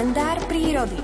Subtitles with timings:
[0.00, 0.96] kalendár prírody.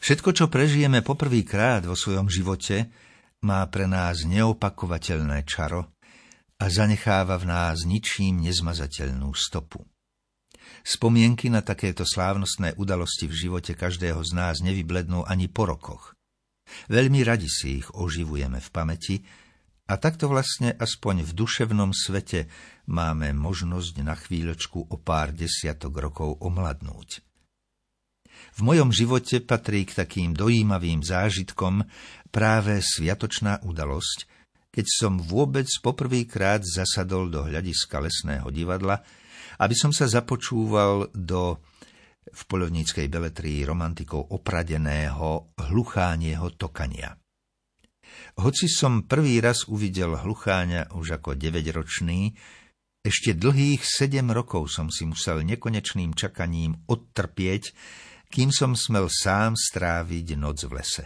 [0.00, 2.88] Všetko, čo prežijeme poprvýkrát vo svojom živote,
[3.44, 5.92] má pre nás neopakovateľné čaro
[6.56, 9.84] a zanecháva v nás ničím nezmazateľnú stopu.
[10.80, 16.16] Spomienky na takéto slávnostné udalosti v živote každého z nás nevyblednú ani po rokoch.
[16.88, 19.20] Veľmi radi si ich oživujeme v pamäti,
[19.84, 22.48] a takto vlastne aspoň v duševnom svete
[22.88, 27.20] máme možnosť na chvíľočku o pár desiatok rokov omladnúť.
[28.54, 31.84] V mojom živote patrí k takým dojímavým zážitkom
[32.30, 34.30] práve sviatočná udalosť,
[34.74, 39.02] keď som vôbec poprvýkrát zasadol do hľadiska lesného divadla,
[39.62, 41.62] aby som sa započúval do
[42.24, 47.14] v polovníckej beletrii romantikou opradeného hluchánieho tokania.
[48.38, 52.34] Hoci som prvý raz uvidel hlucháňa už ako 9-ročný,
[53.04, 57.76] ešte dlhých sedem rokov som si musel nekonečným čakaním odtrpieť,
[58.32, 61.04] kým som smel sám stráviť noc v lese.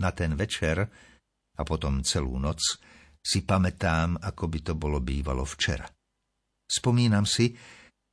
[0.00, 0.80] Na ten večer
[1.56, 2.80] a potom celú noc
[3.20, 5.84] si pamätám, ako by to bolo bývalo včera.
[6.64, 7.52] Spomínam si,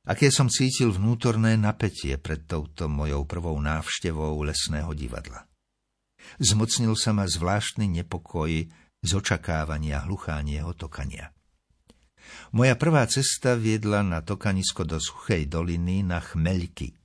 [0.04, 5.53] aké som cítil vnútorné napätie pred touto mojou prvou návštevou lesného divadla.
[6.42, 8.50] Zmocnil sa ma zvláštny nepokoj
[9.04, 11.30] z očakávania hluchánieho tokania.
[12.56, 16.96] Moja prvá cesta viedla na tokanisko do suchej doliny na Chmeľky.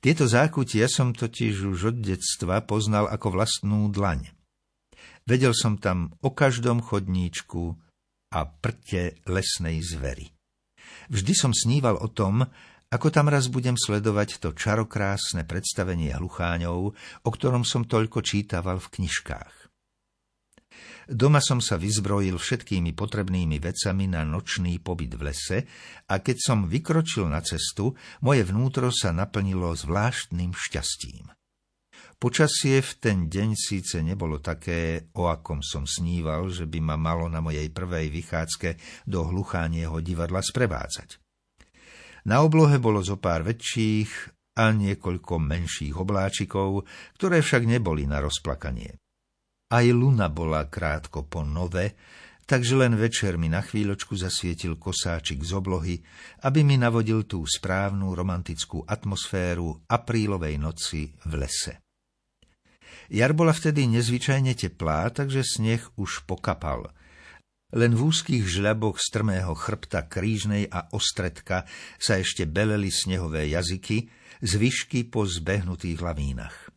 [0.00, 4.32] Tieto zákutia som totiž už od detstva poznal ako vlastnú dlaň.
[5.28, 7.76] Vedel som tam o každom chodníčku
[8.32, 10.32] a prte lesnej zvery.
[11.12, 12.48] Vždy som sníval o tom,
[12.90, 16.78] ako tam raz budem sledovať to čarokrásne predstavenie hlucháňov,
[17.22, 19.54] o ktorom som toľko čítaval v knižkách.
[21.10, 25.58] Doma som sa vyzbrojil všetkými potrebnými vecami na nočný pobyt v lese
[26.06, 31.30] a keď som vykročil na cestu, moje vnútro sa naplnilo zvláštnym šťastím.
[32.20, 37.26] Počasie v ten deň síce nebolo také, o akom som sníval, že by ma malo
[37.32, 38.76] na mojej prvej vychádzke
[39.08, 41.19] do hluchánieho divadla sprevádzať.
[42.28, 44.10] Na oblohe bolo zo pár väčších
[44.60, 46.84] a niekoľko menších obláčikov,
[47.16, 49.00] ktoré však neboli na rozplakanie.
[49.70, 51.94] Aj luna bola krátko po nove,
[52.44, 55.96] takže len večer mi na chvíľočku zasvietil kosáčik z oblohy,
[56.44, 61.78] aby mi navodil tú správnu romantickú atmosféru aprílovej noci v lese.
[63.10, 66.90] Jar bola vtedy nezvyčajne teplá, takže sneh už pokapal–
[67.74, 71.66] len v úzkých žľaboch strmého chrbta krížnej a ostredka
[72.00, 74.10] sa ešte beleli snehové jazyky,
[74.42, 76.70] zvyšky po zbehnutých lavínach.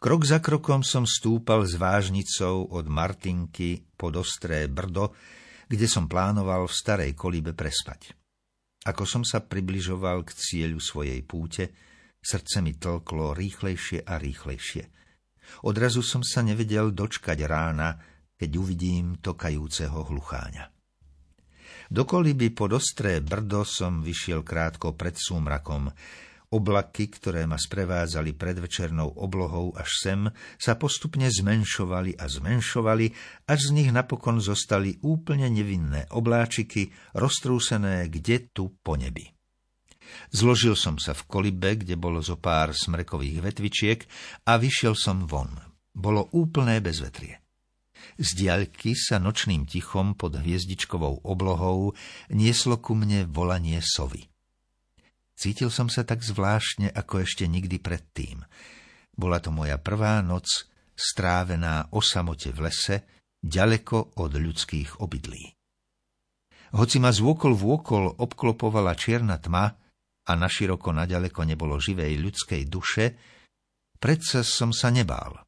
[0.00, 5.12] Krok za krokom som stúpal s vážnicou od Martinky pod ostré brdo,
[5.68, 8.16] kde som plánoval v starej kolibe prespať.
[8.88, 11.76] Ako som sa približoval k cieľu svojej púte,
[12.16, 14.88] srdce mi tlklo rýchlejšie a rýchlejšie.
[15.68, 18.00] Odrazu som sa nevedel dočkať rána,
[18.40, 20.72] keď uvidím tokajúceho hlucháňa.
[21.90, 25.92] Do koliby pod ostré brdo som vyšiel krátko pred súmrakom.
[26.50, 30.20] Oblaky, ktoré ma sprevádzali predvečernou oblohou až sem,
[30.58, 33.06] sa postupne zmenšovali a zmenšovali,
[33.46, 39.30] až z nich napokon zostali úplne nevinné obláčiky, roztrúsené kde tu po nebi.
[40.30, 44.00] Zložil som sa v kolibe, kde bolo zo pár smrekových vetvičiek
[44.46, 45.54] a vyšiel som von.
[45.90, 47.39] Bolo úplné bezvetrie.
[48.20, 51.96] Z diaľky sa nočným tichom pod hviezdičkovou oblohou
[52.32, 54.30] nieslo ku mne volanie sovy.
[55.40, 58.44] Cítil som sa tak zvláštne, ako ešte nikdy predtým.
[59.16, 62.96] Bola to moja prvá noc, strávená o samote v lese,
[63.40, 65.44] ďaleko od ľudských obydlí.
[66.76, 69.74] Hoci ma zvôkol vôkol obklopovala čierna tma
[70.28, 73.16] a naširoko naďaleko nebolo živej ľudskej duše,
[73.96, 75.40] predsa som sa nebál.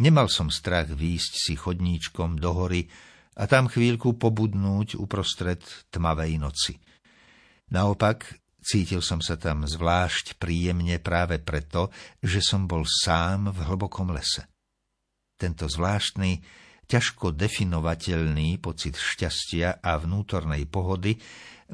[0.00, 2.88] Nemal som strach výjsť si chodníčkom do hory
[3.36, 5.60] a tam chvíľku pobudnúť uprostred
[5.92, 6.80] tmavej noci.
[7.68, 11.92] Naopak, cítil som sa tam zvlášť príjemne práve preto,
[12.24, 14.48] že som bol sám v hlbokom lese.
[15.36, 16.40] Tento zvláštny,
[16.88, 21.14] ťažko definovateľný pocit šťastia a vnútornej pohody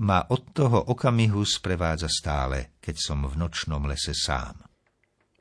[0.02, 4.66] ma od toho okamihu sprevádza stále, keď som v nočnom lese sám.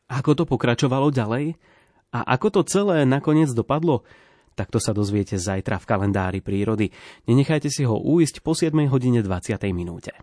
[0.05, 1.74] Ako to pokračovalo ďalej?
[2.11, 4.05] A ako to celé nakoniec dopadlo?
[4.55, 6.91] Tak to sa dozviete zajtra v kalendári prírody.
[7.27, 9.59] Nenechajte si ho uísť po 7 hodine 20.
[9.75, 10.15] minúte.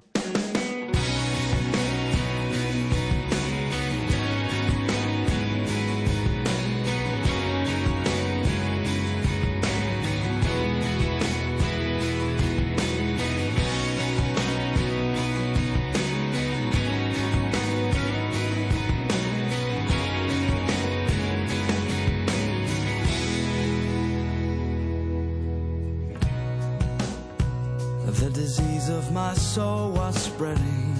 [28.42, 30.96] Disease of my soul was spreading,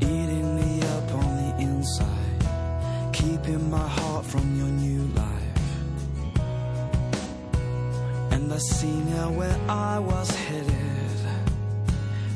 [0.00, 2.42] eating me up on the inside,
[3.12, 5.64] keeping my heart from your new life.
[8.32, 11.18] And I see now where I was headed,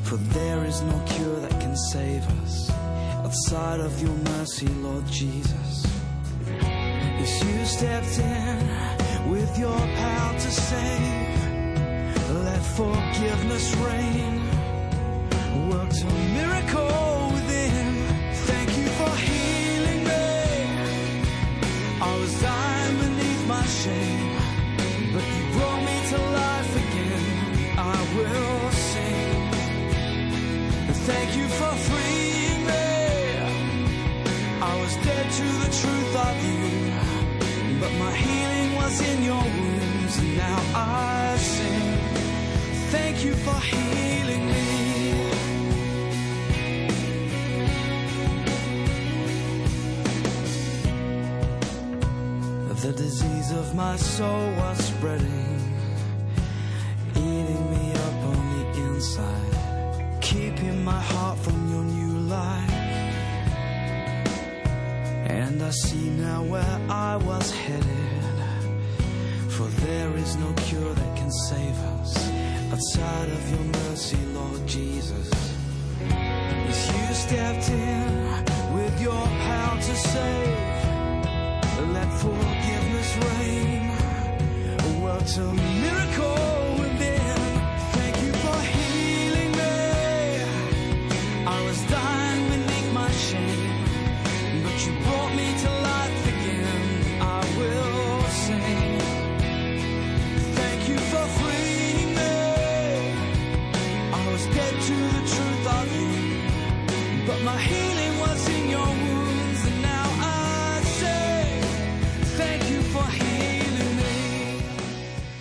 [0.03, 2.69] for there is no cure that can save us
[3.25, 5.87] outside of your mercy, Lord Jesus.
[6.61, 11.36] Yes, you stepped in with your power to save.
[52.87, 55.61] The disease of my soul was spreading,
[57.15, 62.71] eating me up on the inside, keeping my heart from your new life.
[65.27, 68.37] And I see now where I was headed,
[69.49, 71.66] for there is no cure that can save
[72.71, 75.29] outside of your mercy, Lord Jesus.
[76.09, 80.57] Yes, you stepped in with your power to save.
[81.93, 83.77] Let forgiveness reign.
[85.39, 86.06] A miracle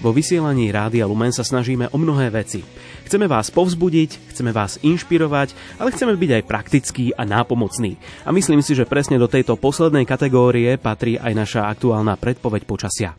[0.06, 2.62] Vo vysielaní Rádia Lumen sa snažíme o mnohé veci.
[3.10, 7.98] Chceme vás povzbudiť, chceme vás inšpirovať, ale chceme byť aj praktickí a nápomocní.
[8.22, 13.18] A myslím si, že presne do tejto poslednej kategórie patrí aj naša aktuálna predpoveď počasia.